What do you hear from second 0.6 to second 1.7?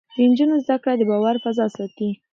زده کړه د باور فضا